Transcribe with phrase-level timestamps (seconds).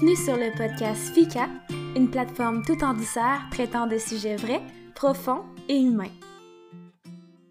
[0.00, 1.48] Bienvenue sur le podcast FICA,
[1.96, 4.62] une plateforme tout en douceur traitant de sujets vrais,
[4.94, 6.12] profonds et humains.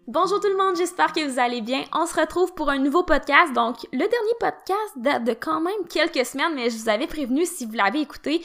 [0.06, 1.84] Bonjour tout le monde, j'espère que vous allez bien.
[1.92, 3.52] On se retrouve pour un nouveau podcast.
[3.52, 7.44] Donc, le dernier podcast date de quand même quelques semaines, mais je vous avais prévenu
[7.44, 8.42] si vous l'avez écouté.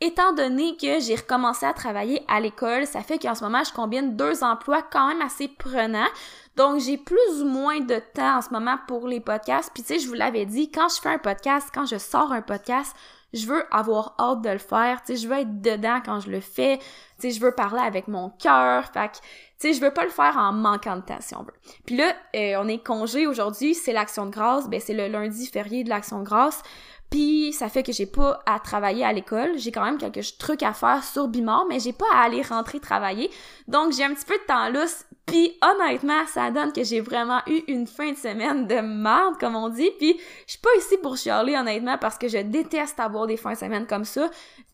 [0.00, 3.72] Étant donné que j'ai recommencé à travailler à l'école, ça fait qu'en ce moment, je
[3.74, 6.08] combine deux emplois quand même assez prenants.
[6.56, 9.70] Donc, j'ai plus ou moins de temps en ce moment pour les podcasts.
[9.74, 12.32] Puis, tu sais, je vous l'avais dit, quand je fais un podcast, quand je sors
[12.32, 12.96] un podcast,
[13.32, 16.30] je veux avoir hâte de le faire, tu sais, je veux être dedans quand je
[16.30, 16.84] le fais, tu
[17.18, 19.22] sais, je veux parler avec mon cœur, fait que, tu
[19.58, 21.54] sais, je veux pas le faire en manquant de temps, si on veut.
[21.86, 25.46] Puis là, euh, on est congé aujourd'hui, c'est l'Action de grâce, ben c'est le lundi
[25.46, 26.62] férié de l'Action de grâce,
[27.10, 30.62] puis ça fait que j'ai pas à travailler à l'école, j'ai quand même quelques trucs
[30.62, 33.30] à faire sur Bimor, mais j'ai pas à aller rentrer travailler,
[33.68, 34.86] donc j'ai un petit peu de temps là,
[35.26, 39.54] puis honnêtement, ça donne que j'ai vraiment eu une fin de semaine de merde, comme
[39.54, 39.90] on dit.
[39.98, 43.52] Puis je suis pas ici pour chialer, honnêtement, parce que je déteste avoir des fins
[43.52, 44.28] de semaine comme ça.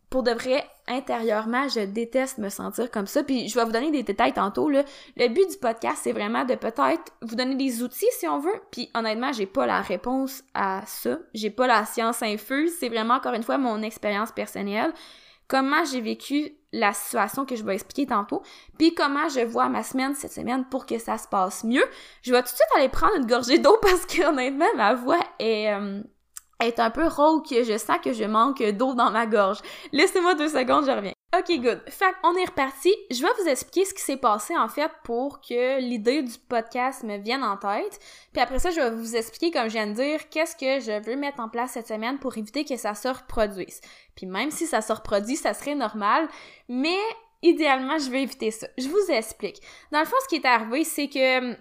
[0.09, 3.23] Pour de vrai, intérieurement, je déteste me sentir comme ça.
[3.23, 4.71] Puis je vais vous donner des détails tantôt.
[4.71, 8.61] Le but du podcast, c'est vraiment de peut-être vous donner des outils si on veut.
[8.71, 11.19] Puis honnêtement, j'ai pas la réponse à ça.
[11.35, 12.73] J'ai pas la science infuse.
[12.81, 14.95] C'est vraiment encore une fois mon expérience personnelle
[15.49, 18.43] comment j'ai vécu la situation que je vais expliquer tantôt,
[18.79, 21.85] puis comment je vois ma semaine cette semaine pour que ça se passe mieux.
[22.23, 25.21] Je vais tout de suite aller prendre une gorgée d'eau parce que honnêtement ma voix
[25.39, 26.03] est euh,
[26.61, 29.59] est un peu rauque, je sens que je manque d'eau dans ma gorge.
[29.93, 31.13] Laissez-moi deux secondes, je reviens.
[31.39, 31.83] Ok, good.
[31.89, 32.95] Fait on est reparti.
[33.11, 37.05] Je vais vous expliquer ce qui s'est passé en fait pour que l'idée du podcast
[37.05, 38.01] me vienne en tête.
[38.33, 41.03] Puis après ça, je vais vous expliquer, comme je viens de dire, qu'est-ce que je
[41.03, 43.83] veux mettre en place cette semaine pour éviter que ça se reproduise.
[44.17, 46.29] Puis même si ça se reproduit, ça serait normal,
[46.69, 46.99] mais
[47.43, 48.67] idéalement, je vais éviter ça.
[48.79, 49.61] Je vous explique.
[49.93, 51.55] Dans le fond, ce qui est arrivé, c'est que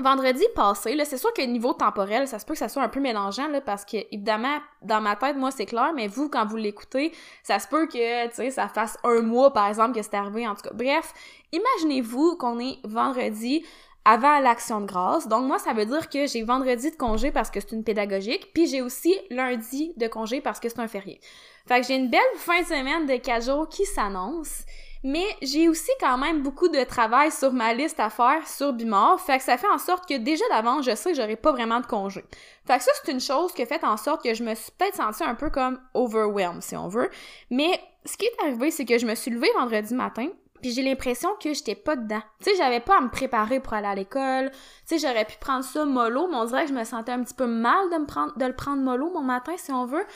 [0.00, 2.88] Vendredi passé, là, c'est sûr que niveau temporel, ça se peut que ça soit un
[2.88, 6.46] peu mélangeant, là, parce que, évidemment, dans ma tête, moi, c'est clair, mais vous, quand
[6.46, 7.12] vous l'écoutez,
[7.42, 10.48] ça se peut que, tu sais, ça fasse un mois, par exemple, que c'est arrivé,
[10.48, 10.72] en tout cas.
[10.72, 11.12] Bref,
[11.52, 13.66] imaginez-vous qu'on est vendredi
[14.06, 15.28] avant l'action de grâce.
[15.28, 18.50] Donc, moi, ça veut dire que j'ai vendredi de congé parce que c'est une pédagogique,
[18.54, 21.20] puis j'ai aussi lundi de congé parce que c'est un férié.
[21.66, 24.62] Fait que j'ai une belle fin de semaine de 4 jours qui s'annonce.
[25.04, 29.20] Mais j'ai aussi quand même beaucoup de travail sur ma liste à faire sur Bimor,
[29.20, 31.80] fait que ça fait en sorte que déjà d'avance, je sais que j'aurai pas vraiment
[31.80, 32.24] de congé.
[32.66, 34.70] Fait que ça, c'est une chose qui a fait en sorte que je me suis
[34.78, 37.10] peut-être sentie un peu comme overwhelmed, si on veut.
[37.50, 40.28] Mais ce qui est arrivé, c'est que je me suis levée vendredi matin,
[40.60, 42.22] puis j'ai l'impression que j'étais pas dedans.
[42.40, 44.52] Tu sais, j'avais pas à me préparer pour aller à l'école.
[44.86, 47.24] Tu sais, j'aurais pu prendre ça mollo, mais on dirait que je me sentais un
[47.24, 50.06] petit peu mal de me prendre de le prendre mollo mon matin si on veut.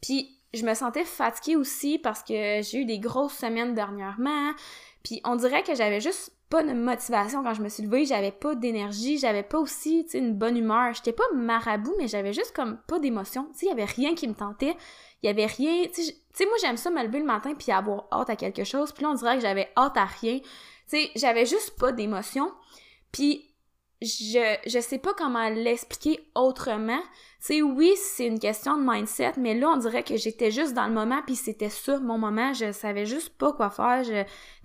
[0.00, 4.52] Puis je me sentais fatiguée aussi parce que j'ai eu des grosses semaines dernièrement.
[5.02, 8.32] Puis on dirait que j'avais juste pas de motivation quand je me suis levée, j'avais
[8.32, 10.92] pas d'énergie, j'avais pas aussi, une bonne humeur.
[10.94, 13.48] J'étais pas marabout, mais j'avais juste comme pas d'émotion.
[13.56, 14.76] Tu il y avait rien qui me tentait.
[15.22, 18.08] Il y avait rien, tu sais, moi j'aime ça me lever le matin puis avoir
[18.12, 18.90] hâte à quelque chose.
[18.92, 20.40] Puis là on dirait que j'avais hâte à rien.
[20.40, 20.46] Tu
[20.86, 22.50] sais, j'avais juste pas d'émotion.
[23.12, 23.48] Puis
[24.02, 27.00] je, je sais pas comment l'expliquer autrement.
[27.40, 30.86] Sais, oui, c'est une question de mindset, mais là, on dirait que j'étais juste dans
[30.86, 32.52] le moment, puis c'était ça, mon moment.
[32.52, 34.02] Je savais juste pas quoi faire.
[34.02, 34.12] Tu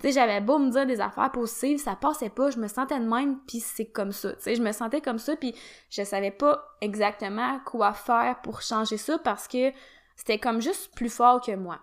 [0.02, 2.50] sais, j'avais beau me dire des affaires positives, ça passait pas.
[2.50, 4.34] Je me sentais de même, puis c'est comme ça.
[4.34, 5.54] Tu sais, je me sentais comme ça, puis
[5.88, 9.72] je savais pas exactement quoi faire pour changer ça parce que
[10.14, 11.78] c'était comme juste plus fort que moi.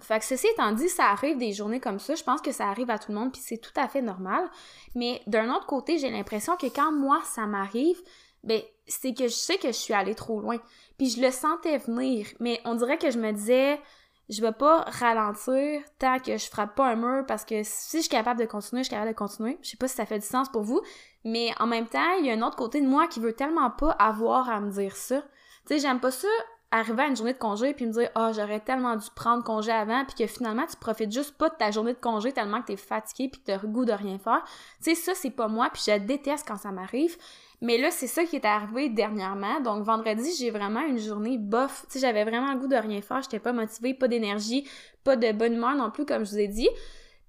[0.00, 2.68] Fait que ceci étant dit, ça arrive des journées comme ça, je pense que ça
[2.68, 4.50] arrive à tout le monde, puis c'est tout à fait normal.
[4.94, 7.98] Mais d'un autre côté, j'ai l'impression que quand moi, ça m'arrive,
[8.44, 10.58] ben, c'est que je sais que je suis allée trop loin.
[10.98, 13.80] Puis je le sentais venir, mais on dirait que je me disais,
[14.28, 18.02] je vais pas ralentir tant que je frappe pas un mur, parce que si je
[18.02, 19.58] suis capable de continuer, je suis capable de continuer.
[19.62, 20.80] Je sais pas si ça fait du sens pour vous,
[21.24, 23.70] mais en même temps, il y a un autre côté de moi qui veut tellement
[23.70, 25.22] pas avoir à me dire ça.
[25.66, 26.28] Tu sais, j'aime pas ça
[26.72, 29.70] arriver à une journée de congé puis me dire oh, j'aurais tellement dû prendre congé
[29.70, 32.68] avant puis que finalement tu profites juste pas de ta journée de congé tellement que
[32.68, 34.42] t'es fatigué puis que t'as goût de rien faire.
[34.82, 37.16] Tu sais ça c'est pas moi puis je déteste quand ça m'arrive.
[37.60, 39.60] Mais là c'est ça qui est arrivé dernièrement.
[39.60, 41.84] Donc vendredi j'ai vraiment une journée bof.
[41.90, 43.20] Tu sais j'avais vraiment le goût de rien faire.
[43.22, 44.66] J'étais pas motivée pas d'énergie
[45.04, 46.70] pas de bonne humeur non plus comme je vous ai dit.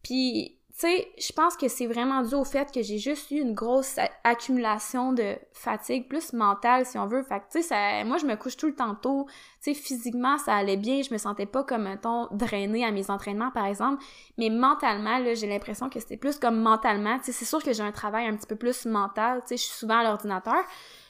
[0.04, 3.98] Puis je pense que c'est vraiment dû au fait que j'ai juste eu une grosse
[4.24, 7.24] accumulation de fatigue, plus mentale si on veut.
[7.24, 7.42] Fait
[8.04, 9.28] moi, je me couche tout le temps tôt.
[9.62, 11.02] Physiquement, ça allait bien.
[11.02, 14.04] Je me sentais pas comme, un ton drainée à mes entraînements, par exemple.
[14.38, 17.20] Mais mentalement, j'ai l'impression que c'était plus comme mentalement.
[17.20, 19.42] Tu c'est sûr que j'ai un travail un petit peu plus mental.
[19.42, 20.64] Tu sais, je suis souvent à l'ordinateur.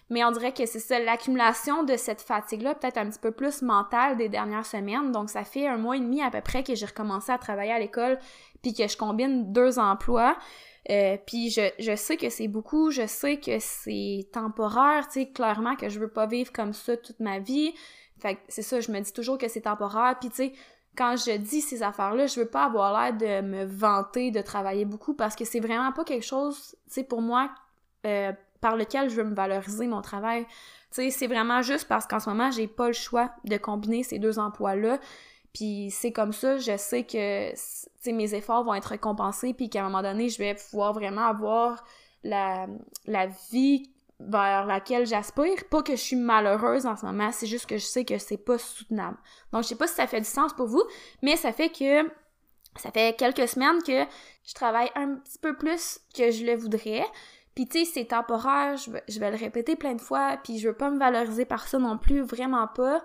[0.10, 3.62] Mais on dirait que c'est ça, l'accumulation de cette fatigue-là, peut-être un petit peu plus
[3.62, 5.12] mentale des dernières semaines.
[5.12, 7.72] Donc, ça fait un mois et demi à peu près que j'ai recommencé à travailler
[7.72, 8.20] à l'école
[8.64, 10.36] puis que je combine deux emplois.
[10.90, 15.30] Euh, puis je, je sais que c'est beaucoup, je sais que c'est temporaire, tu sais,
[15.30, 17.74] clairement que je veux pas vivre comme ça toute ma vie.
[18.20, 20.18] Fait que c'est ça, je me dis toujours que c'est temporaire.
[20.20, 20.54] Puis tu sais,
[20.96, 24.86] quand je dis ces affaires-là, je veux pas avoir l'air de me vanter de travailler
[24.86, 27.50] beaucoup parce que c'est vraiment pas quelque chose, tu sais, pour moi,
[28.06, 30.46] euh, par lequel je veux me valoriser mon travail.
[30.46, 34.04] Tu sais, c'est vraiment juste parce qu'en ce moment, j'ai pas le choix de combiner
[34.04, 35.00] ces deux emplois-là.
[35.54, 37.54] Puis c'est comme ça, je sais que
[38.12, 41.84] mes efforts vont être récompensés, puis qu'à un moment donné, je vais pouvoir vraiment avoir
[42.24, 42.68] la,
[43.06, 45.64] la vie vers laquelle j'aspire.
[45.70, 48.38] Pas que je suis malheureuse en ce moment, c'est juste que je sais que c'est
[48.38, 49.18] pas soutenable.
[49.52, 50.84] Donc je sais pas si ça fait du sens pour vous,
[51.22, 52.10] mais ça fait que
[52.78, 54.06] ça fait quelques semaines que
[54.46, 57.06] je travaille un petit peu plus que je le voudrais.
[57.54, 60.70] Puis tu sais, c'est temporaire, je je vais le répéter plein de fois, puis je
[60.70, 63.04] veux pas me valoriser par ça non plus, vraiment pas.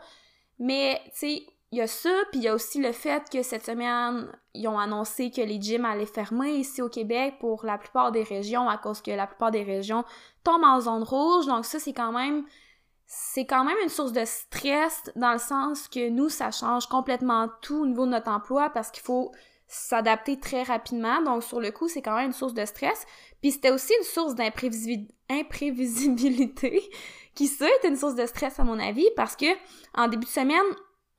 [0.58, 3.42] Mais tu sais, il y a ça, puis il y a aussi le fait que
[3.42, 7.76] cette semaine, ils ont annoncé que les gyms allaient fermer ici au Québec pour la
[7.76, 10.04] plupart des régions à cause que la plupart des régions
[10.44, 11.46] tombent en zone rouge.
[11.46, 12.46] Donc ça, c'est quand même
[13.10, 17.48] c'est quand même une source de stress dans le sens que nous, ça change complètement
[17.62, 19.32] tout au niveau de notre emploi parce qu'il faut
[19.66, 21.22] s'adapter très rapidement.
[21.22, 23.06] Donc sur le coup, c'est quand même une source de stress.
[23.40, 26.82] Puis c'était aussi une source d'imprévisibilité
[27.34, 29.46] qui ça est une source de stress à mon avis parce que
[29.94, 30.66] en début de semaine,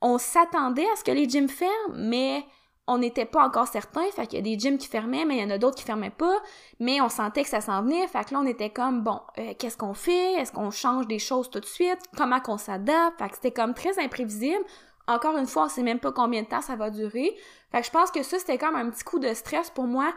[0.00, 2.44] on s'attendait à ce que les gyms ferment, mais
[2.86, 5.42] on n'était pas encore certain, fait qu'il y a des gyms qui fermaient, mais il
[5.42, 6.40] y en a d'autres qui fermaient pas,
[6.80, 9.54] mais on sentait que ça s'en venait, fait que là on était comme bon, euh,
[9.58, 13.28] qu'est-ce qu'on fait, est-ce qu'on change des choses tout de suite, comment qu'on s'adapte, fait
[13.28, 14.64] que c'était comme très imprévisible.
[15.06, 17.36] Encore une fois, on sait même pas combien de temps ça va durer.
[17.72, 20.12] Fait que je pense que ça c'était comme un petit coup de stress pour moi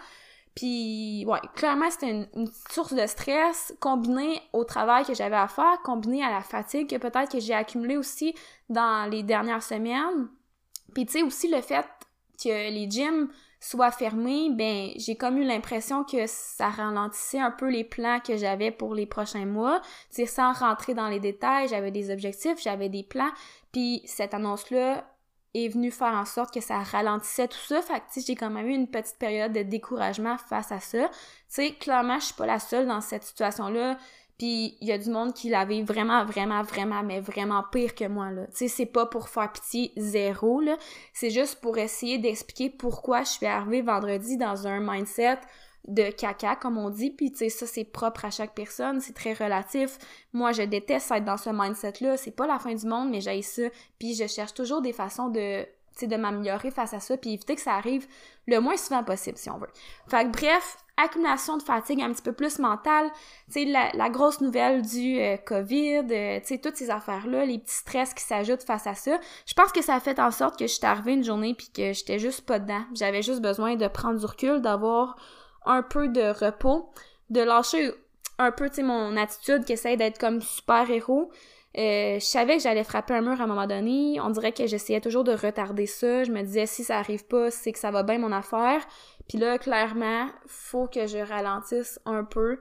[0.55, 5.81] puis, ouais, clairement, c'était une, source de stress combinée au travail que j'avais à faire,
[5.83, 8.35] combinée à la fatigue que peut-être que j'ai accumulée aussi
[8.69, 10.29] dans les dernières semaines.
[10.93, 11.85] Puis, tu sais, aussi le fait
[12.41, 13.29] que les gyms
[13.59, 18.37] soient fermés, ben, j'ai comme eu l'impression que ça ralentissait un peu les plans que
[18.37, 19.81] j'avais pour les prochains mois.
[20.09, 23.31] Tu sais, sans rentrer dans les détails, j'avais des objectifs, j'avais des plans.
[23.71, 25.03] Puis, cette annonce-là
[25.53, 27.81] est venu faire en sorte que ça ralentissait tout ça.
[27.81, 31.07] Fait que, j'ai quand même eu une petite période de découragement face à ça.
[31.07, 31.13] Tu
[31.47, 33.97] sais, clairement, je suis pas la seule dans cette situation-là.
[34.39, 38.07] Puis il y a du monde qui l'avait vraiment, vraiment, vraiment, mais vraiment pire que
[38.07, 38.47] moi, là.
[38.47, 40.75] Tu sais, c'est pas pour faire pitié zéro, là.
[41.13, 45.39] C'est juste pour essayer d'expliquer pourquoi je suis arrivée vendredi dans un mindset
[45.87, 47.11] de caca, comme on dit.
[47.11, 49.97] Puis, tu sais, ça, c'est propre à chaque personne, c'est très relatif.
[50.31, 52.17] Moi, je déteste être dans ce mindset-là.
[52.17, 53.63] C'est pas la fin du monde, mais j'ai ça.
[53.99, 55.65] Puis, je cherche toujours des façons de
[56.01, 58.07] de m'améliorer face à ça, puis éviter que ça arrive
[58.47, 59.69] le moins souvent possible, si on veut.
[60.07, 63.09] Fait que bref, accumulation de fatigue un petit peu plus mentale,
[63.51, 67.59] tu sais, la, grosse nouvelle du euh, COVID, euh, tu sais, toutes ces affaires-là, les
[67.59, 70.57] petits stress qui s'ajoutent face à ça, je pense que ça a fait en sorte
[70.57, 72.83] que je suis arrivée une journée puis que j'étais juste pas dedans.
[72.93, 75.15] J'avais juste besoin de prendre du recul, d'avoir
[75.65, 76.89] un peu de repos,
[77.29, 77.91] de lâcher
[78.39, 81.31] un peu, tu sais, mon attitude qui essaie d'être comme super-héros.
[81.75, 84.19] Euh, je savais que j'allais frapper un mur à un moment donné.
[84.21, 86.23] On dirait que j'essayais toujours de retarder ça.
[86.23, 88.85] Je me disais, si ça arrive pas, c'est que ça va bien mon affaire.
[89.27, 92.59] Puis là, clairement, faut que je ralentisse un peu.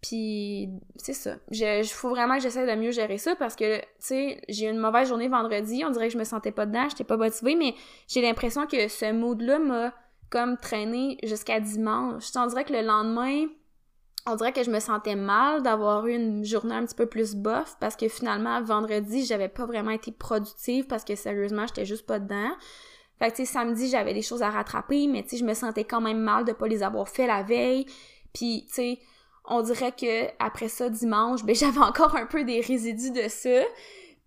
[0.00, 1.36] Puis c'est ça.
[1.50, 4.70] Il faut vraiment que j'essaie de mieux gérer ça parce que, tu sais, j'ai eu
[4.70, 5.84] une mauvaise journée vendredi.
[5.84, 7.74] On dirait que je me sentais pas dedans, j'étais pas motivée, mais
[8.08, 9.92] j'ai l'impression que ce mood-là m'a
[10.30, 12.24] comme traîner jusqu'à dimanche.
[12.26, 13.46] Je dirais que le lendemain,
[14.26, 17.34] on dirait que je me sentais mal d'avoir eu une journée un petit peu plus
[17.34, 22.06] bof parce que finalement, vendredi, j'avais pas vraiment été productive parce que sérieusement, j'étais juste
[22.06, 22.50] pas dedans.
[23.18, 25.54] Fait que, tu sais, samedi, j'avais des choses à rattraper, mais tu sais, je me
[25.54, 27.86] sentais quand même mal de pas les avoir fait la veille.
[28.34, 28.98] Puis, tu sais,
[29.46, 33.62] on dirait que après ça, dimanche, ben, j'avais encore un peu des résidus de ça.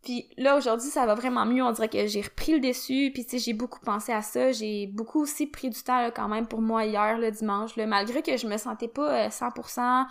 [0.03, 1.63] Puis là, aujourd'hui, ça va vraiment mieux.
[1.63, 3.11] On dirait que j'ai repris le dessus.
[3.13, 4.51] Puis, tu sais, j'ai beaucoup pensé à ça.
[4.51, 7.75] J'ai beaucoup aussi pris du temps, quand même, pour moi, hier, le dimanche.
[7.75, 10.03] malgré que je me sentais pas 100% euh,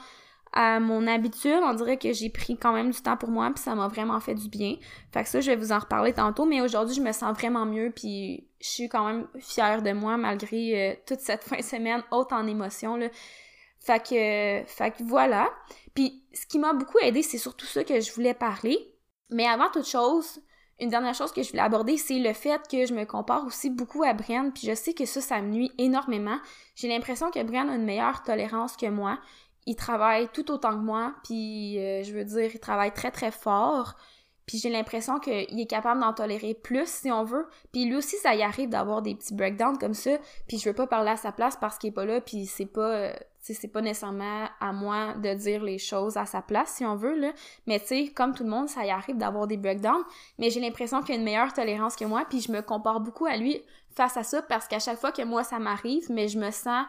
[0.52, 3.50] à mon habitude, on dirait que j'ai pris quand même du temps pour moi.
[3.54, 4.76] Puis ça m'a vraiment fait du bien.
[5.12, 6.44] Fait que ça, je vais vous en reparler tantôt.
[6.44, 7.90] Mais aujourd'hui, je me sens vraiment mieux.
[7.94, 12.02] Puis je suis quand même fière de moi, malgré euh, toute cette fin de semaine
[12.10, 13.08] haute en émotions, là.
[13.80, 15.48] Fait que, fait que voilà.
[15.94, 18.92] Puis ce qui m'a beaucoup aidé, c'est surtout ça que je voulais parler
[19.30, 20.40] mais avant toute chose,
[20.80, 23.70] une dernière chose que je voulais aborder, c'est le fait que je me compare aussi
[23.70, 26.38] beaucoup à Brian, puis je sais que ça, ça me nuit énormément.
[26.76, 29.18] J'ai l'impression que Brian a une meilleure tolérance que moi.
[29.66, 33.30] Il travaille tout autant que moi, puis euh, je veux dire, il travaille très très
[33.30, 33.96] fort.
[34.46, 37.46] Puis j'ai l'impression qu'il est capable d'en tolérer plus si on veut.
[37.70, 40.12] Puis lui aussi, ça y arrive d'avoir des petits breakdowns comme ça.
[40.46, 42.22] Puis je veux pas parler à sa place parce qu'il est pas là.
[42.22, 43.12] Puis c'est pas, euh,
[43.54, 47.18] c'est pas nécessairement à moi de dire les choses à sa place si on veut
[47.18, 47.32] là.
[47.66, 50.04] Mais tu sais, comme tout le monde, ça y arrive d'avoir des breakdowns.
[50.38, 52.24] Mais j'ai l'impression qu'il a une meilleure tolérance que moi.
[52.28, 55.22] Puis je me compare beaucoup à lui face à ça parce qu'à chaque fois que
[55.22, 56.86] moi ça m'arrive, mais je me sens,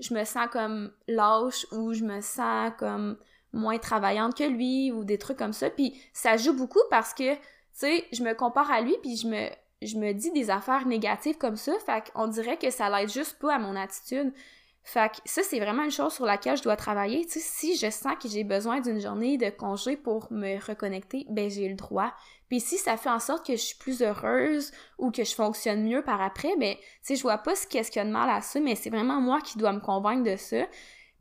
[0.00, 3.16] je me sens comme lâche ou je me sens comme
[3.52, 5.70] moins travaillante que lui ou des trucs comme ça.
[5.70, 7.40] Puis ça joue beaucoup parce que, tu
[7.72, 9.48] sais, je me compare à lui, puis je me,
[9.82, 13.38] je me dis des affaires négatives comme ça, fait qu'on dirait que ça l'aide juste
[13.38, 14.32] pas à mon attitude.
[14.88, 17.26] Fait que ça, c'est vraiment une chose sur laquelle je dois travailler.
[17.26, 21.50] Tu si je sens que j'ai besoin d'une journée de congé pour me reconnecter, ben
[21.50, 22.12] j'ai le droit.
[22.48, 25.82] Puis si ça fait en sorte que je suis plus heureuse ou que je fonctionne
[25.82, 28.12] mieux par après, ben, tu sais, je vois pas ce qu'est-ce qu'il y a de
[28.12, 30.64] mal à ça, mais c'est vraiment moi qui dois me convaincre de ça.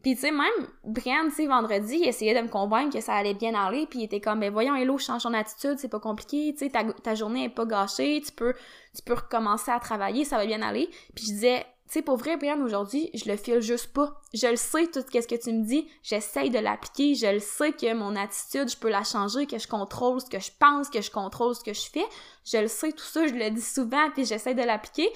[0.03, 3.15] Puis tu sais, même Brian, tu sais, vendredi, il essayait de me convaincre que ça
[3.15, 5.99] allait bien aller, puis il était comme, ben voyons, Hello, change ton attitude, c'est pas
[5.99, 8.53] compliqué, tu sais, ta, ta journée est pas gâchée, tu peux,
[8.95, 10.87] tu peux recommencer à travailler, ça va bien aller.
[11.15, 14.19] Puis je disais, tu sais, pour vrai, Brian, aujourd'hui, je le file juste pas.
[14.33, 17.73] Je le sais, tout ce que tu me dis, j'essaye de l'appliquer, je le sais
[17.73, 21.01] que mon attitude, je peux la changer, que je contrôle ce que je pense, que
[21.01, 22.05] je contrôle ce que je fais.
[22.43, 25.07] Je le sais, tout ça, je le dis souvent, puis j'essaie de l'appliquer.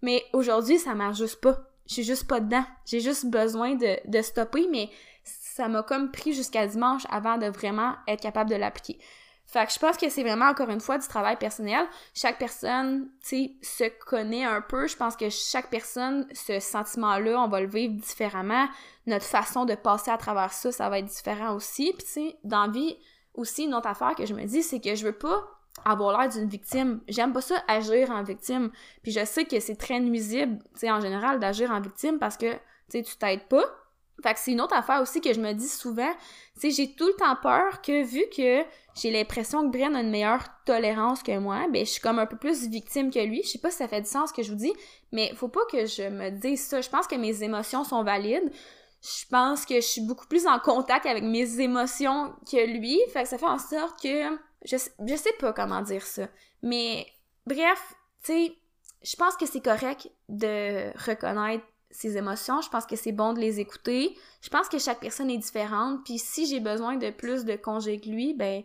[0.00, 1.58] Mais aujourd'hui, ça marche juste pas.
[1.86, 2.64] Je suis juste pas dedans.
[2.86, 4.88] J'ai juste besoin de, de stopper, mais
[5.24, 8.98] ça m'a comme pris jusqu'à dimanche avant de vraiment être capable de l'appliquer.
[9.54, 11.86] Fait que je pense que c'est vraiment encore une fois du travail personnel.
[12.12, 14.88] Chaque personne, tu se connaît un peu.
[14.88, 18.66] Je pense que chaque personne, ce sentiment-là, on va le vivre différemment.
[19.06, 21.92] Notre façon de passer à travers ça, ça va être différent aussi.
[21.96, 22.96] Puis tu sais, dans vie,
[23.34, 25.46] aussi, une autre affaire que je me dis, c'est que je veux pas
[25.84, 27.00] avoir l'air d'une victime.
[27.06, 28.72] J'aime pas ça agir en victime.
[29.04, 32.54] Puis je sais que c'est très nuisible, tu en général, d'agir en victime parce que,
[32.54, 32.58] tu
[32.88, 33.64] sais, tu t'aides pas
[34.22, 36.12] fait que c'est une autre affaire aussi que je me dis souvent,
[36.56, 40.10] sais, j'ai tout le temps peur que vu que j'ai l'impression que Bren a une
[40.10, 43.42] meilleure tolérance que moi, ben je suis comme un peu plus victime que lui.
[43.42, 44.72] Je sais pas si ça fait du sens ce que je vous dis,
[45.12, 46.80] mais faut pas que je me dise ça.
[46.80, 48.50] Je pense que mes émotions sont valides.
[49.02, 52.98] Je pense que je suis beaucoup plus en contact avec mes émotions que lui.
[53.12, 54.30] Fait que ça fait en sorte que
[54.64, 56.28] je, je sais pas comment dire ça.
[56.62, 57.06] Mais
[57.46, 58.54] bref, tu sais,
[59.02, 62.60] je pense que c'est correct de reconnaître ses émotions.
[62.60, 64.16] Je pense que c'est bon de les écouter.
[64.42, 66.04] Je pense que chaque personne est différente.
[66.04, 68.62] Puis si j'ai besoin de plus de congés que lui, ben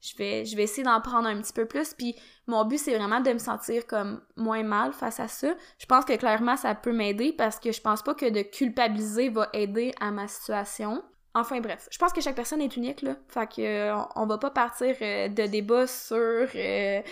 [0.00, 1.94] je vais, je vais essayer d'en prendre un petit peu plus.
[1.94, 2.16] Puis
[2.48, 5.54] mon but, c'est vraiment de me sentir comme moins mal face à ça.
[5.78, 9.28] Je pense que clairement, ça peut m'aider parce que je pense pas que de culpabiliser
[9.28, 11.02] va aider à ma situation.
[11.34, 14.36] Enfin bref, je pense que chaque personne est unique là, fait que euh, on va
[14.36, 17.02] pas partir euh, de débat sur euh,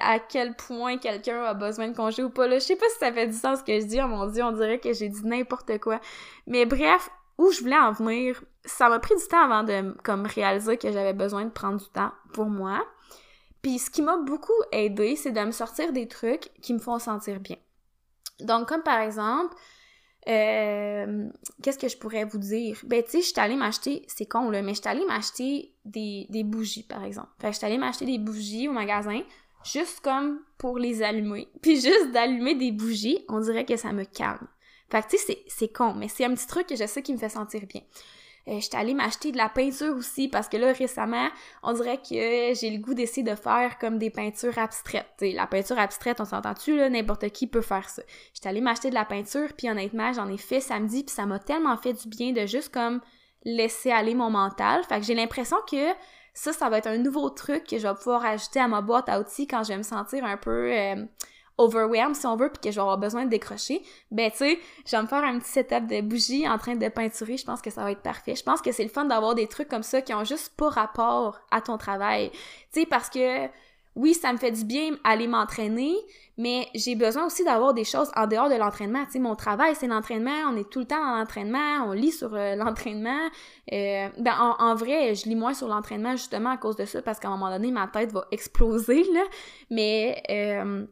[0.00, 2.58] à quel point quelqu'un a besoin de congé ou pas là.
[2.58, 4.42] Je sais pas si ça fait du sens ce que je dis, oh mon dieu,
[4.42, 6.00] on dirait que j'ai dit n'importe quoi.
[6.46, 10.24] Mais bref, où je voulais en venir, ça m'a pris du temps avant de comme
[10.24, 12.82] réaliser que j'avais besoin de prendre du temps pour moi.
[13.60, 16.98] Puis ce qui m'a beaucoup aidé, c'est de me sortir des trucs qui me font
[16.98, 17.56] sentir bien.
[18.40, 19.54] Donc comme par exemple,
[20.28, 21.28] euh,
[21.62, 22.78] qu'est-ce que je pourrais vous dire?
[22.84, 25.72] Ben, tu sais, je suis allée m'acheter, c'est con, là, mais je suis allée m'acheter
[25.84, 27.28] des, bougies, par exemple.
[27.40, 29.20] Fait que je suis allée m'acheter des bougies au magasin,
[29.64, 31.48] juste comme pour les allumer.
[31.62, 34.46] Puis juste d'allumer des bougies, on dirait que ça me calme.
[34.90, 37.12] Fait que, tu sais, c'est con, mais c'est un petit truc que je sais qui
[37.12, 37.80] me fait sentir bien.
[38.48, 41.28] Euh, J'étais allée m'acheter de la peinture aussi parce que là récemment,
[41.62, 45.06] on dirait que j'ai le goût d'essayer de faire comme des peintures abstraites.
[45.20, 48.02] la peinture abstraite, on s'entend-tu là, n'importe qui peut faire ça.
[48.34, 51.38] J'étais allée m'acheter de la peinture puis honnêtement, j'en ai fait samedi puis ça m'a
[51.38, 53.00] tellement fait du bien de juste comme
[53.44, 54.82] laisser aller mon mental.
[54.84, 55.92] Fait que j'ai l'impression que
[56.34, 59.08] ça, ça va être un nouveau truc que je vais pouvoir ajouter à ma boîte
[59.08, 61.04] à outils quand je vais me sentir un peu euh,
[61.58, 64.58] overwhelmed si on veut puis que je vais avoir besoin de décrocher, ben tu sais,
[64.86, 67.62] je vais me faire un petit setup de bougies en train de peinturer, je pense
[67.62, 68.34] que ça va être parfait.
[68.34, 70.70] Je pense que c'est le fun d'avoir des trucs comme ça qui ont juste pas
[70.70, 72.30] rapport à ton travail.
[72.72, 73.48] Tu sais parce que
[73.94, 75.94] oui, ça me fait du bien aller m'entraîner,
[76.38, 79.04] mais j'ai besoin aussi d'avoir des choses en dehors de l'entraînement.
[79.04, 82.10] Tu sais, mon travail, c'est l'entraînement, on est tout le temps dans l'entraînement, on lit
[82.10, 83.28] sur euh, l'entraînement.
[83.70, 87.02] Euh, ben, en, en, vrai, je lis moins sur l'entraînement justement à cause de ça,
[87.02, 89.24] parce qu'à un moment donné, ma tête va exploser, là.
[89.70, 90.22] Mais...
[90.30, 90.86] Euh,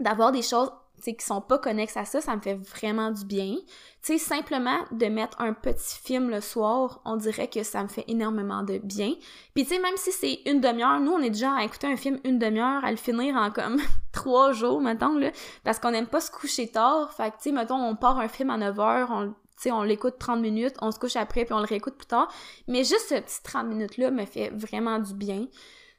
[0.00, 0.70] d'avoir des choses
[1.02, 3.56] qui sont pas connexes à ça, ça me fait vraiment du bien.
[4.02, 7.88] Tu sais, simplement de mettre un petit film le soir, on dirait que ça me
[7.88, 9.14] fait énormément de bien.
[9.54, 11.96] Puis tu sais, même si c'est une demi-heure, nous on est déjà à écouter un
[11.96, 13.80] film une demi-heure, à le finir en comme
[14.12, 15.30] trois jours, mettons, là,
[15.64, 17.12] parce qu'on aime pas se coucher tard.
[17.12, 19.34] Fait que tu sais, mettons, on part un film à 9 heures, on
[19.66, 22.32] on l'écoute 30 minutes, on se couche après, puis on le réécoute plus tard.
[22.66, 25.48] Mais juste ce petit 30 minutes-là me fait vraiment du bien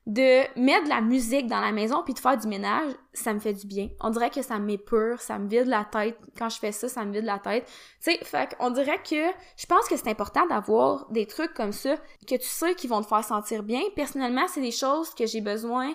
[0.08, 3.40] de mettre de la musique dans la maison puis de faire du ménage, ça me
[3.40, 3.90] fait du bien.
[4.00, 6.18] On dirait que ça m'épure, ça me vide la tête.
[6.38, 7.66] Quand je fais ça, ça me vide la tête.
[8.04, 9.28] Tu sais, fait qu'on dirait que
[9.58, 13.02] je pense que c'est important d'avoir des trucs comme ça que tu sais qui vont
[13.02, 13.82] te faire sentir bien.
[13.96, 15.94] Personnellement, c'est des choses que j'ai besoin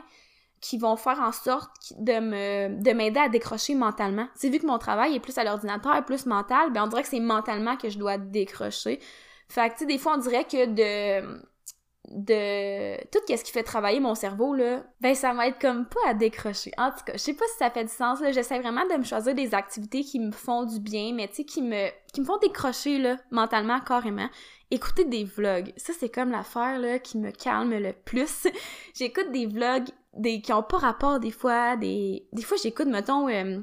[0.60, 4.28] qui vont faire en sorte de me de m'aider à décrocher mentalement.
[4.34, 7.08] C'est vu que mon travail est plus à l'ordinateur, plus mental, ben on dirait que
[7.08, 9.00] c'est mentalement que je dois décrocher.
[9.48, 11.40] Fait que tu sais des fois on dirait que de
[12.08, 16.14] de tout ce qui fait travailler mon cerveau là, ben ça m'aide comme pas à
[16.14, 16.72] décrocher.
[16.78, 18.96] En tout cas, je sais pas si ça fait du sens là, j'essaie vraiment de
[18.96, 22.20] me choisir des activités qui me font du bien, mais tu sais qui me qui
[22.20, 24.28] me font décrocher là mentalement carrément.
[24.70, 28.46] Écouter des vlogs, ça c'est comme l'affaire là qui me calme le plus.
[28.94, 29.88] j'écoute des vlogs
[30.42, 33.58] qui ont pas rapport des fois, des des fois j'écoute mettons euh,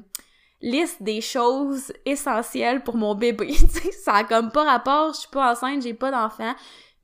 [0.60, 3.52] liste des choses essentielles pour mon bébé.
[4.04, 6.54] ça a comme pas rapport, je suis pas enceinte, j'ai pas d'enfant,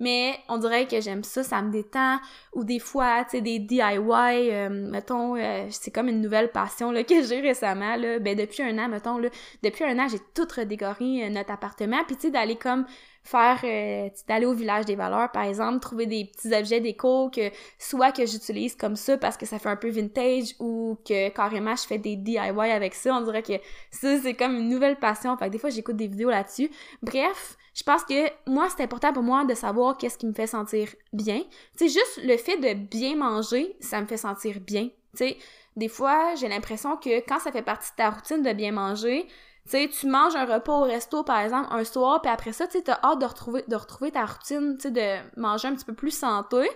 [0.00, 2.18] mais on dirait que j'aime ça, ça me détend.
[2.54, 6.90] Ou des fois, tu sais, des DIY, euh, mettons, euh, c'est comme une nouvelle passion
[6.90, 9.28] là, que j'ai récemment, là, ben depuis un an, mettons, là,
[9.62, 12.86] depuis un an, j'ai tout redécoré euh, notre appartement, puis tu sais, d'aller comme
[13.22, 17.50] faire euh, d'aller au village des valeurs par exemple trouver des petits objets déco que
[17.78, 21.76] soit que j'utilise comme ça parce que ça fait un peu vintage ou que carrément
[21.76, 23.14] je fais des DIY avec ça.
[23.14, 23.54] On dirait que
[23.90, 25.36] ça c'est comme une nouvelle passion.
[25.36, 26.70] Fait que des fois j'écoute des vidéos là-dessus.
[27.02, 30.46] Bref je pense que moi c'est important pour moi de savoir qu'est-ce qui me fait
[30.46, 31.42] sentir bien.
[31.76, 34.88] Tu juste le fait de bien manger ça me fait sentir bien.
[35.16, 35.36] Tu sais
[35.76, 39.28] des fois j'ai l'impression que quand ça fait partie de ta routine de bien manger
[39.70, 42.78] sais, tu manges un repas au resto, par exemple, un soir, puis après ça, tu
[42.78, 45.94] sais, hâte de retrouver, de retrouver ta routine, tu sais, de manger un petit peu
[45.94, 46.68] plus santé,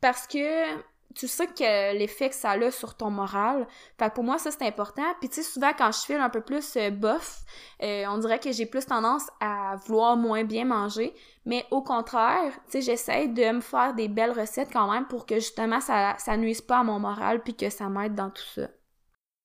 [0.00, 0.78] parce que
[1.14, 3.66] tu sais que l'effet que ça a sur ton moral.
[3.98, 5.02] Fait que pour moi, ça, c'est important.
[5.20, 7.40] Puis tu sais, souvent, quand je file un peu plus euh, bof,
[7.82, 11.14] euh, on dirait que j'ai plus tendance à vouloir moins bien manger.
[11.44, 15.26] Mais au contraire, tu sais, j'essaie de me faire des belles recettes quand même pour
[15.26, 18.46] que justement, ça, ça nuise pas à mon moral puis que ça m'aide dans tout
[18.54, 18.68] ça.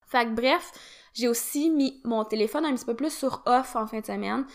[0.06, 0.72] Fait que bref,
[1.13, 4.46] j'ai aussi mis mon téléphone un petit peu plus sur off en fin de semaine.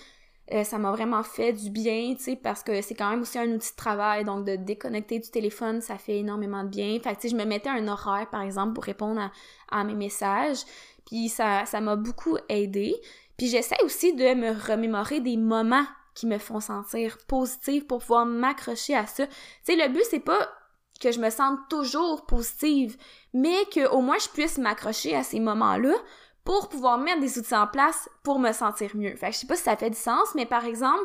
[0.53, 3.39] Euh, ça m'a vraiment fait du bien, tu sais, parce que c'est quand même aussi
[3.39, 6.99] un outil de travail, donc de déconnecter du téléphone, ça fait énormément de bien.
[7.01, 9.31] Fait que, tu sais, je me mettais un horaire, par exemple, pour répondre
[9.71, 10.61] à, mes messages,
[11.05, 12.95] puis ça ça m'a beaucoup aidé.
[13.37, 18.25] Puis j'essaie aussi de me remémorer des moments qui me font sentir positive pour pouvoir
[18.25, 19.27] m'accrocher à ça.
[19.27, 19.33] Tu
[19.65, 20.49] sais, le but, c'est pas
[21.01, 22.97] que je me sente toujours positive,
[23.33, 25.95] mais que au moins je puisse m'accrocher à ces moments-là
[26.49, 29.15] pour pouvoir mettre des outils en place pour me sentir mieux.
[29.17, 31.05] Fait que je sais pas si ça fait du sens, mais par exemple,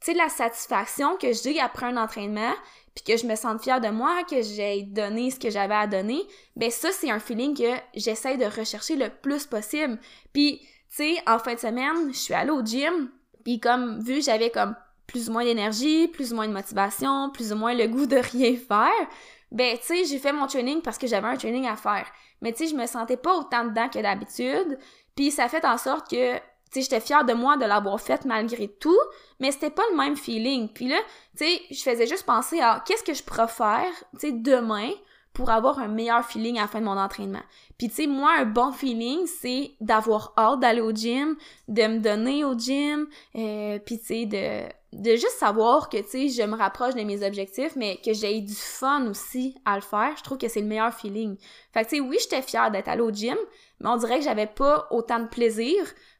[0.00, 2.54] tu la satisfaction que j'ai après un entraînement,
[2.94, 5.86] puis que je me sente fière de moi, que j'ai donné ce que j'avais à
[5.86, 6.22] donner,
[6.56, 9.98] ben ça, c'est un feeling que j'essaie de rechercher le plus possible.
[10.32, 13.10] Puis, tu sais, en fin de semaine, je suis allée au gym,
[13.44, 14.74] puis comme, vu j'avais comme
[15.06, 18.16] plus ou moins d'énergie, plus ou moins de motivation, plus ou moins le goût de
[18.32, 19.08] rien faire,
[19.52, 22.06] ben, tu j'ai fait mon training parce que j'avais un training à faire.
[22.42, 24.78] Mais tu sais, je me sentais pas autant dedans que d'habitude.
[25.16, 28.24] Puis ça fait en sorte que, tu sais, j'étais fière de moi de l'avoir fait
[28.24, 28.98] malgré tout,
[29.40, 30.68] mais c'était pas le même feeling.
[30.68, 30.98] Puis là,
[31.36, 34.90] tu sais, je faisais juste penser à qu'est-ce que je préfère, tu sais, demain
[35.32, 37.42] pour avoir un meilleur feeling à la fin de mon entraînement.
[37.78, 41.36] Puis tu sais, moi, un bon feeling, c'est d'avoir hâte d'aller au gym,
[41.68, 46.08] de me donner au gym, euh, puis tu sais, de de juste savoir que, tu
[46.08, 49.82] sais, je me rapproche de mes objectifs, mais que j'ai du fun aussi à le
[49.82, 51.36] faire, je trouve que c'est le meilleur feeling.
[51.72, 53.36] Fait que, tu sais, oui, j'étais fière d'être allée au gym,
[53.80, 55.74] mais on dirait que j'avais pas autant de plaisir.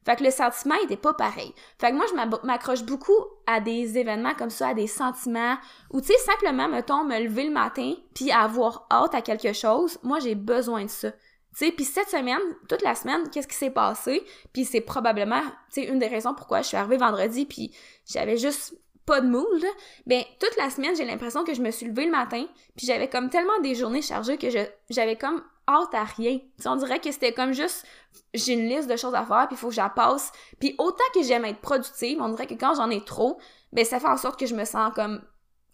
[0.05, 1.55] Fait que le sentiment était pas pareil.
[1.79, 5.57] Fait que moi, je m'accroche beaucoup à des événements comme ça, à des sentiments,
[5.91, 9.99] ou tu sais, simplement, mettons, me lever le matin, puis avoir hâte à quelque chose,
[10.03, 11.09] moi, j'ai besoin de ça.
[11.55, 14.25] Sais, puis cette semaine, toute la semaine, qu'est-ce qui s'est passé?
[14.53, 17.75] Puis c'est probablement, tu une des raisons pourquoi je suis arrivée vendredi, puis
[18.07, 18.75] j'avais juste
[19.07, 19.65] pas de mood,
[20.07, 22.45] ben toute la semaine, j'ai l'impression que je me suis levée le matin,
[22.77, 24.49] puis j'avais comme tellement des journées chargées que
[24.91, 26.39] j'avais comme hâte à rien.
[26.67, 27.87] on dirait que c'était comme juste
[28.35, 30.31] j'ai une liste de choses à faire, puis il faut que j'en passe.
[30.61, 33.39] Puis autant que j'aime être productive, on dirait que quand j'en ai trop,
[33.73, 35.23] ben ça fait en sorte que je me sens comme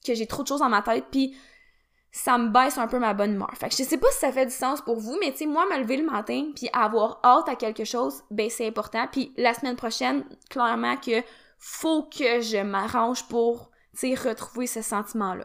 [0.07, 1.37] que j'ai trop de choses dans ma tête, puis
[2.17, 3.51] ça me baisse un peu ma bonne humeur.
[3.57, 5.47] Fait que je sais pas si ça fait du sens pour vous, mais tu sais,
[5.47, 9.09] moi, me lever le matin puis avoir hâte à quelque chose, ben c'est important.
[9.11, 11.25] Puis la semaine prochaine, clairement que
[11.59, 15.45] faut que je m'arrange pour, tu sais, retrouver ce sentiment-là.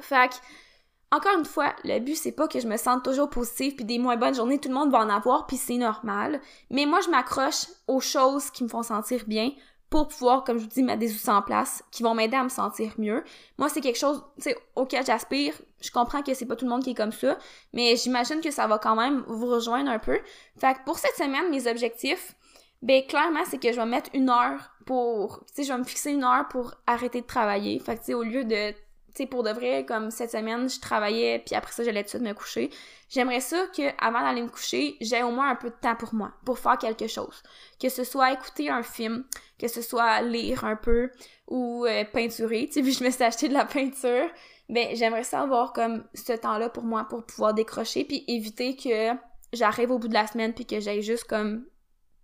[0.00, 0.36] Fait que,
[1.16, 3.98] encore une fois, le but c'est pas que je me sente toujours positive puis des
[3.98, 6.40] moins bonnes journées, tout le monde va en avoir puis c'est normal.
[6.70, 9.50] Mais moi, je m'accroche aux choses qui me font sentir bien
[9.90, 12.44] pour pouvoir, comme je vous dis, mettre des outils en place qui vont m'aider à
[12.44, 13.22] me sentir mieux.
[13.58, 15.52] Moi, c'est quelque chose, tu sais, auquel j'aspire.
[15.82, 17.38] Je comprends que c'est pas tout le monde qui est comme ça,
[17.72, 20.18] mais j'imagine que ça va quand même vous rejoindre un peu.
[20.56, 22.34] Fait que pour cette semaine, mes objectifs,
[22.80, 25.84] ben clairement, c'est que je vais mettre une heure pour, tu sais, je vais me
[25.84, 27.78] fixer une heure pour arrêter de travailler.
[27.78, 28.74] Fait que, tu sais, au lieu de
[29.14, 32.06] tu sais, pour de vrai, comme cette semaine, je travaillais, puis après ça, j'allais tout
[32.06, 32.70] de suite me coucher.
[33.10, 36.14] J'aimerais ça que avant d'aller me coucher, j'ai au moins un peu de temps pour
[36.14, 37.42] moi, pour faire quelque chose.
[37.78, 39.24] Que ce soit écouter un film,
[39.58, 41.10] que ce soit lire un peu,
[41.46, 42.68] ou euh, peinturer.
[42.68, 44.30] Tu sais, vu je me suis acheté de la peinture,
[44.72, 49.16] ben j'aimerais ça avoir comme ce temps-là pour moi, pour pouvoir décrocher, puis éviter que
[49.52, 51.66] j'arrive au bout de la semaine, puis que j'aille juste comme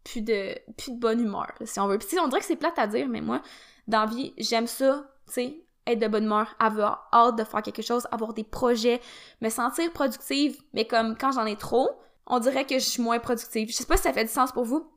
[0.03, 1.99] plus de, plus de bonne humeur, si on veut.
[1.99, 3.43] Puis on dirait que c'est plate à dire, mais moi,
[3.87, 7.83] dans vie, j'aime ça, tu sais, être de bonne humeur, avoir hâte de faire quelque
[7.83, 9.01] chose, avoir des projets,
[9.43, 11.91] me sentir productive, mais comme quand j'en ai trop,
[12.27, 13.69] on dirait que je suis moins productive.
[13.69, 14.91] Je sais pas si ça fait du sens pour vous.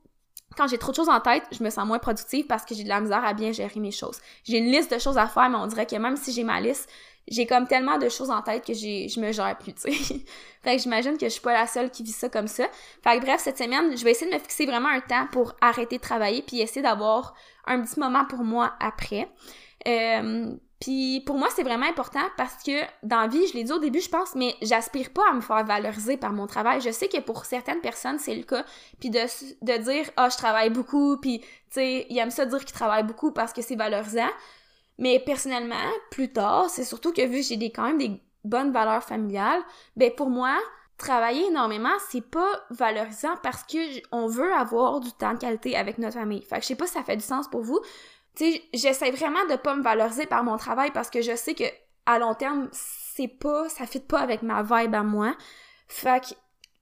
[0.56, 2.84] Quand j'ai trop de choses en tête, je me sens moins productive parce que j'ai
[2.84, 4.20] de la misère à bien gérer mes choses.
[4.44, 6.60] J'ai une liste de choses à faire, mais on dirait que même si j'ai ma
[6.60, 6.90] liste,
[7.28, 10.24] j'ai comme tellement de choses en tête que je me gère plus, tu sais.
[10.62, 12.64] fait que j'imagine que je suis pas la seule qui vit ça comme ça.
[13.02, 15.54] Fait que bref, cette semaine, je vais essayer de me fixer vraiment un temps pour
[15.60, 17.34] arrêter de travailler puis essayer d'avoir
[17.66, 19.28] un petit moment pour moi après.
[19.86, 22.72] Euh, puis pour moi, c'est vraiment important parce que
[23.04, 25.40] dans la vie, je l'ai dit au début, je pense, mais j'aspire pas à me
[25.40, 26.80] faire valoriser par mon travail.
[26.80, 28.64] Je sais que pour certaines personnes, c'est le cas.
[28.98, 29.20] Puis de,
[29.62, 32.74] de dire «Ah, oh, je travaille beaucoup», puis tu sais, ils aiment ça dire qu'ils
[32.74, 34.30] travaillent beaucoup parce que c'est valorisant.
[35.02, 35.74] Mais personnellement,
[36.12, 39.60] plus tard, c'est surtout que vu que j'ai des, quand même des bonnes valeurs familiales,
[39.96, 40.56] ben pour moi,
[40.96, 43.78] travailler énormément, c'est pas valorisant parce que
[44.12, 46.42] on veut avoir du temps de qualité avec notre famille.
[46.42, 47.80] Fait que je sais pas si ça fait du sens pour vous,
[48.72, 51.64] j'essaie vraiment de pas me valoriser par mon travail parce que je sais que
[52.06, 55.34] à long terme, c'est pas, ça fit pas avec ma vibe à moi.
[55.88, 56.28] Fait que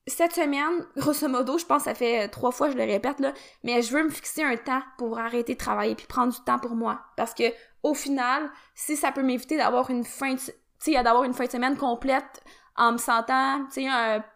[0.06, 3.33] cette semaine, grosso modo, je pense que ça fait trois fois je le répète là,
[3.64, 6.59] mais je veux me fixer un temps pour arrêter de travailler puis prendre du temps
[6.59, 7.44] pour moi parce que
[7.83, 12.43] au final, si ça peut m'éviter d'avoir une fin de, d'avoir une semaine complète
[12.77, 13.88] en me sentant, tu sais,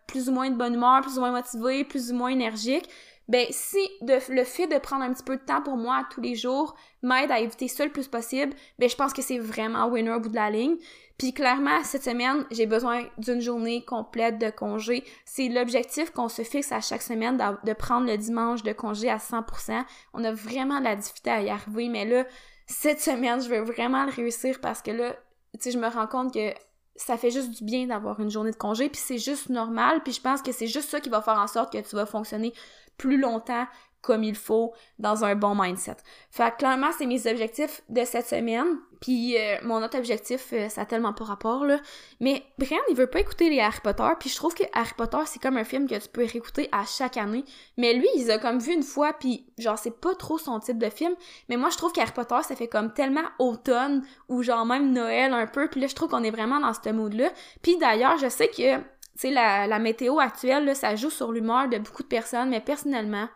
[0.07, 2.89] plus ou moins de bonne humeur, plus ou moins motivée, plus ou moins énergique,
[3.29, 6.21] ben si de, le fait de prendre un petit peu de temps pour moi tous
[6.21, 9.87] les jours m'aide à éviter ça le plus possible, ben je pense que c'est vraiment
[9.87, 10.77] winner au bout de la ligne.
[11.17, 15.05] Puis clairement, cette semaine, j'ai besoin d'une journée complète de congé.
[15.25, 19.19] C'est l'objectif qu'on se fixe à chaque semaine de prendre le dimanche de congé à
[19.19, 19.85] 100%.
[20.13, 22.25] On a vraiment de la difficulté à y arriver, mais là,
[22.67, 25.13] cette semaine, je veux vraiment le réussir parce que là,
[25.55, 26.53] tu sais, je me rends compte que
[26.97, 30.13] ça fait juste du bien d'avoir une journée de congé, puis c'est juste normal, puis
[30.13, 32.53] je pense que c'est juste ça qui va faire en sorte que tu vas fonctionner
[32.97, 33.67] plus longtemps
[34.05, 35.97] comme il faut dans un bon mindset.
[36.31, 38.79] Fait que clairement, c'est mes objectifs de cette semaine.
[39.01, 41.79] Puis euh, mon autre objectif, euh, ça a tellement pas rapport, là.
[42.21, 44.09] Mais Brian, il veut pas écouter les Harry Potter.
[44.19, 46.85] Puis je trouve que Harry Potter, c'est comme un film que tu peux réécouter à
[46.87, 47.45] chaque année.
[47.77, 50.79] Mais lui, il a comme vu une fois, puis genre, c'est pas trop son type
[50.79, 51.15] de film.
[51.51, 55.35] Mais moi, je trouve qu'Harry Potter, ça fait comme tellement automne, ou genre même Noël
[55.35, 55.69] un peu.
[55.69, 57.31] Puis là, je trouve qu'on est vraiment dans ce mood-là.
[57.61, 58.83] Puis d'ailleurs, je sais que tu
[59.17, 62.61] sais, la, la, météo actuelle, là, ça joue sur l'humeur de beaucoup de personnes, mais
[62.61, 63.29] personnellement,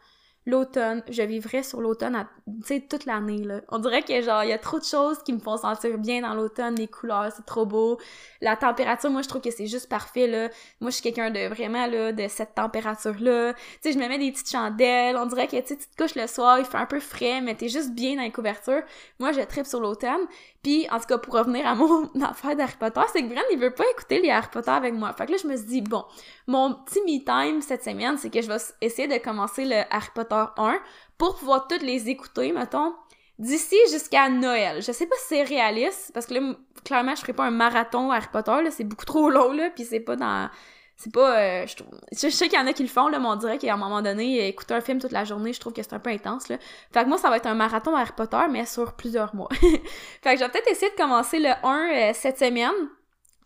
[0.49, 3.47] l'automne, je vivrais sur l'automne, tu sais, toute l'année.
[3.69, 6.23] On dirait que, genre, il y a trop de choses qui me font sentir bien
[6.23, 7.99] dans l'automne, les couleurs, c'est trop beau.
[8.41, 10.49] La température, moi, je trouve que c'est juste parfait, là.
[10.81, 13.53] Moi, je suis quelqu'un de vraiment, là, de cette température-là.
[13.53, 16.27] Tu sais, je me mets des petites chandelles, on dirait que, tu te couches le
[16.27, 18.83] soir, il fait un peu frais, mais t'es juste bien dans les couvertures.
[19.19, 20.27] Moi, je tripe sur l'automne.
[20.69, 23.59] Puis, en tout cas, pour revenir à mon affaire d'Harry Potter, c'est que Brand, il
[23.59, 25.15] veut pas écouter les Harry Potter avec moi.
[25.15, 26.05] Fait que là, je me suis dit, bon,
[26.47, 30.45] mon petit me-time cette semaine, c'est que je vais essayer de commencer le Harry Potter
[30.59, 30.79] 1
[31.17, 32.93] pour pouvoir toutes les écouter, mettons,
[33.39, 34.83] d'ici jusqu'à Noël.
[34.83, 36.55] Je sais pas si c'est réaliste, parce que là,
[36.85, 39.87] clairement, je ferai pas un marathon Harry Potter, là, c'est beaucoup trop long, là, puis
[39.87, 40.51] c'est pas dans
[40.99, 43.29] c'est pas euh, je, je, sais qu'il y en a qui le font là mais
[43.29, 45.83] on dirait qu'à un moment donné écouter un film toute la journée je trouve que
[45.83, 46.59] c'est un peu intense là
[46.93, 50.35] fait que moi ça va être un marathon Harry Potter mais sur plusieurs mois fait
[50.35, 52.73] que je vais peut-être essayer de commencer le 1 euh, cette semaine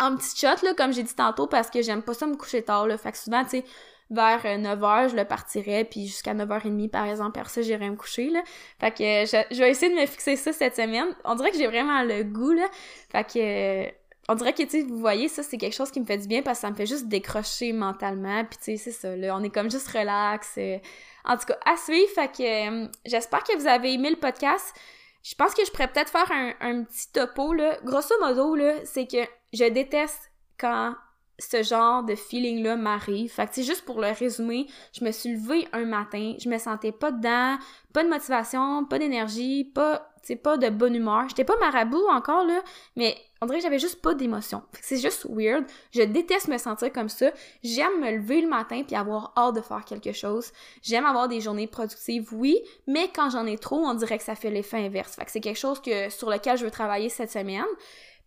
[0.01, 2.63] en petit shot là comme j'ai dit tantôt parce que j'aime pas ça me coucher
[2.63, 3.65] tard là fait que souvent tu sais
[4.13, 7.97] vers 9h, euh, je le partirais, puis jusqu'à 9h30, par exemple, après ça, j'irais me
[7.97, 8.43] coucher, là.
[8.79, 11.07] Fait que je, je, vais essayer de me fixer ça cette semaine.
[11.25, 12.67] On dirait que j'ai vraiment le goût, là.
[13.11, 16.07] Fait que on dirait que, tu sais, vous voyez, ça, c'est quelque chose qui me
[16.07, 18.45] fait du bien parce que ça me fait juste décrocher mentalement.
[18.45, 20.55] Puis, tu sais, c'est ça, là, on est comme juste relax.
[20.59, 20.79] Euh.
[21.25, 22.09] En tout cas, à suivre.
[22.15, 24.75] Fait que euh, j'espère que vous avez aimé le podcast.
[25.23, 26.31] Je pense que je pourrais peut-être faire
[26.61, 27.79] un, petit topo, là.
[27.85, 30.95] Grosso modo, là, c'est que je déteste quand
[31.39, 33.33] ce genre de feeling-là m'arrive.
[33.33, 36.59] Fait que, c'est juste pour le résumer, je me suis levée un matin, je me
[36.59, 37.57] sentais pas dedans,
[37.93, 41.29] pas de motivation, pas d'énergie, pas, tu pas de bonne humeur.
[41.29, 42.63] J'étais pas marabout encore, là,
[42.97, 44.63] mais on dirait que j'avais juste pas d'émotion.
[44.81, 45.65] C'est juste weird.
[45.91, 47.31] Je déteste me sentir comme ça.
[47.63, 50.53] J'aime me lever le matin puis avoir hâte de faire quelque chose.
[50.83, 54.37] J'aime avoir des journées productives, oui, mais quand j'en ai trop, on dirait que ça
[54.37, 55.17] fait l'effet inverse.
[55.17, 57.65] Fait que c'est quelque chose que, sur lequel je veux travailler cette semaine.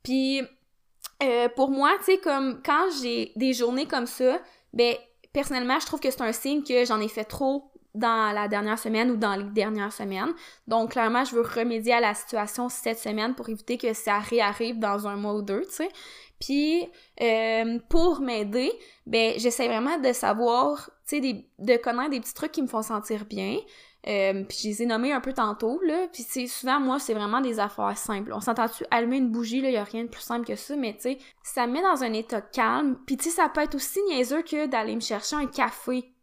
[0.03, 0.41] Puis,
[1.23, 4.39] euh, pour moi, tu sais, comme quand j'ai des journées comme ça,
[4.73, 4.95] ben,
[5.31, 8.79] personnellement, je trouve que c'est un signe que j'en ai fait trop dans la dernière
[8.79, 10.34] semaine ou dans les dernières semaines.
[10.67, 14.79] Donc, clairement, je veux remédier à la situation cette semaine pour éviter que ça réarrive
[14.79, 15.89] dans un mois ou deux, tu sais.
[16.39, 16.88] Puis,
[17.21, 18.71] euh, pour m'aider,
[19.05, 22.81] ben, j'essaie vraiment de savoir, tu sais, de connaître des petits trucs qui me font
[22.81, 23.58] sentir bien.
[24.08, 26.08] Euh, puis je les ai nommés un peu tantôt, là.
[26.13, 28.31] Puis souvent, moi, c'est vraiment des affaires simples.
[28.34, 28.84] On s'entend-tu?
[28.91, 31.17] Allumer une bougie, là, y a rien de plus simple que ça, mais tu sais,
[31.43, 32.97] ça me met dans un état calme.
[33.08, 36.14] Puis tu sais, ça peut être aussi niaiseux que d'aller me chercher un café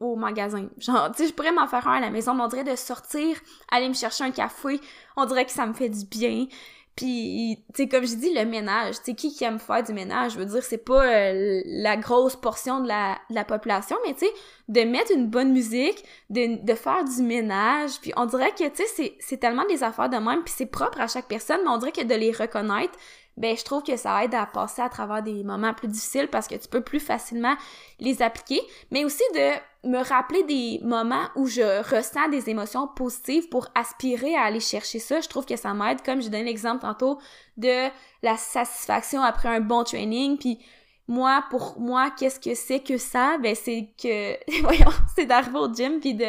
[0.00, 0.68] au magasin.
[0.78, 2.76] Genre, tu sais, je pourrais m'en faire un à la maison, mais on dirait de
[2.76, 3.36] sortir,
[3.70, 4.80] aller me chercher un café,
[5.16, 6.46] on dirait que ça me fait du bien.
[6.96, 9.92] Puis, tu sais, comme je dis, le ménage, tu sais, qui, qui aime faire du
[9.92, 10.34] ménage?
[10.34, 14.14] Je veux dire, c'est pas euh, la grosse portion de la, de la population, mais
[14.14, 14.32] tu sais,
[14.68, 18.84] de mettre une bonne musique, de, de faire du ménage, puis on dirait que, tu
[18.86, 21.78] sais, c'est tellement des affaires de même, puis c'est propre à chaque personne, mais on
[21.78, 22.96] dirait que de les reconnaître,
[23.36, 26.46] ben je trouve que ça aide à passer à travers des moments plus difficiles parce
[26.46, 27.54] que tu peux plus facilement
[27.98, 33.48] les appliquer, mais aussi de me rappeler des moments où je ressens des émotions positives
[33.48, 35.20] pour aspirer à aller chercher ça.
[35.20, 37.18] Je trouve que ça m'aide, comme je donné l'exemple tantôt
[37.56, 37.88] de
[38.22, 40.58] la satisfaction après un bon training, puis
[41.06, 43.36] moi, pour moi, qu'est-ce que c'est que ça?
[43.38, 46.24] Ben, c'est que, voyons, c'est d'arriver au gym puis de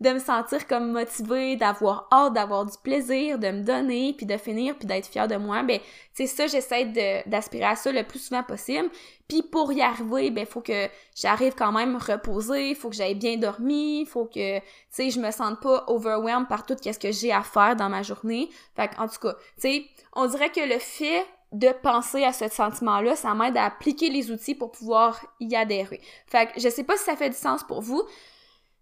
[0.00, 4.36] de me sentir comme motivée, d'avoir hâte, d'avoir du plaisir, de me donner, puis de
[4.36, 5.80] finir, puis d'être fière de moi, ben
[6.14, 8.88] c'est ça, j'essaie d'aspirer à ça le plus souvent possible.
[9.28, 13.36] Puis pour y arriver, ben faut que j'arrive quand même reposer, faut que j'aille bien
[13.36, 17.32] dormi, faut que, tu sais, je me sente pas overwhelmed par tout ce que j'ai
[17.32, 18.50] à faire dans ma journée.
[18.76, 19.84] Fait en tout cas, tu sais,
[20.14, 24.30] on dirait que le fait de penser à ce sentiment-là, ça m'aide à appliquer les
[24.30, 26.00] outils pour pouvoir y adhérer.
[26.26, 28.02] Fait que je sais pas si ça fait du sens pour vous.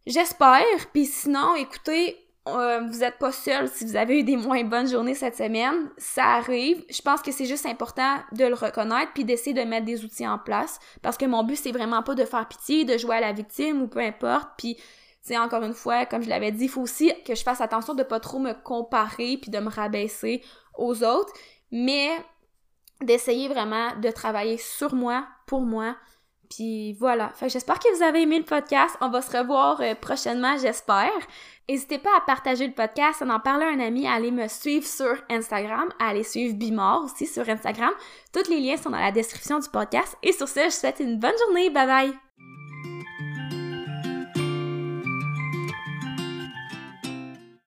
[0.07, 0.63] J'espère.
[0.93, 2.17] Puis sinon, écoutez,
[2.49, 5.91] euh, vous êtes pas seul si vous avez eu des moins bonnes journées cette semaine.
[5.99, 6.85] Ça arrive.
[6.89, 10.27] Je pense que c'est juste important de le reconnaître puis d'essayer de mettre des outils
[10.27, 10.79] en place.
[11.03, 13.83] Parce que mon but, c'est vraiment pas de faire pitié, de jouer à la victime
[13.83, 14.51] ou peu importe.
[14.57, 14.77] Puis,
[15.23, 17.95] c'est encore une fois, comme je l'avais dit, il faut aussi que je fasse attention
[17.95, 20.41] de pas trop me comparer puis de me rabaisser
[20.77, 21.33] aux autres.
[21.73, 22.11] Mais
[23.03, 25.97] d'essayer vraiment de travailler sur moi, pour moi,
[26.49, 27.31] puis voilà.
[27.35, 28.97] Fait j'espère que vous avez aimé le podcast.
[29.01, 31.11] On va se revoir euh, prochainement, j'espère.
[31.69, 34.47] N'hésitez pas à partager le podcast, à en parler à un ami, à aller me
[34.49, 37.93] suivre sur Instagram, à aller suivre Bimor aussi sur Instagram.
[38.33, 40.17] Tous les liens sont dans la description du podcast.
[40.23, 41.71] Et sur ce, je vous souhaite une bonne journée.
[41.71, 42.66] Bye bye!